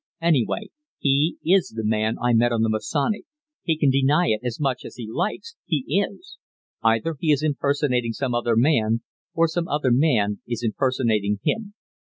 Anyway, 0.23 0.71
he 0.97 1.37
is 1.45 1.75
the 1.75 1.85
man 1.85 2.17
I 2.19 2.33
met 2.33 2.51
on 2.51 2.63
the 2.63 2.69
Masonic; 2.69 3.25
he 3.61 3.77
can 3.77 3.91
deny 3.91 4.29
it 4.29 4.41
as 4.43 4.59
much 4.59 4.83
as 4.83 4.95
he 4.95 5.07
likes 5.07 5.55
he 5.67 5.85
is. 6.09 6.37
Either 6.81 7.15
he 7.19 7.31
is 7.31 7.43
impersonating 7.43 8.13
some 8.13 8.33
other 8.33 8.55
man, 8.55 9.01
or 9.35 9.47
some 9.47 9.67
other 9.67 9.91
man 9.91 10.41
is 10.47 10.63
impersonating 10.63 11.37
him. 11.43 11.75